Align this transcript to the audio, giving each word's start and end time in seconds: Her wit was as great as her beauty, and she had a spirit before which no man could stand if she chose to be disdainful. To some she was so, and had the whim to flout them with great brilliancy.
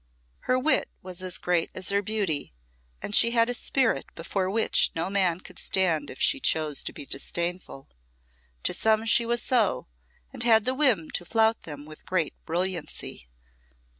Her 0.49 0.57
wit 0.57 0.89
was 1.03 1.21
as 1.21 1.37
great 1.37 1.69
as 1.75 1.89
her 1.89 2.01
beauty, 2.01 2.55
and 3.03 3.13
she 3.15 3.29
had 3.29 3.51
a 3.51 3.53
spirit 3.53 4.07
before 4.15 4.49
which 4.49 4.89
no 4.95 5.11
man 5.11 5.41
could 5.41 5.59
stand 5.59 6.09
if 6.09 6.19
she 6.19 6.39
chose 6.39 6.81
to 6.81 6.91
be 6.91 7.05
disdainful. 7.05 7.87
To 8.63 8.73
some 8.73 9.05
she 9.05 9.27
was 9.27 9.43
so, 9.43 9.85
and 10.33 10.41
had 10.41 10.65
the 10.65 10.73
whim 10.73 11.11
to 11.11 11.23
flout 11.23 11.61
them 11.65 11.85
with 11.85 12.07
great 12.07 12.33
brilliancy. 12.47 13.27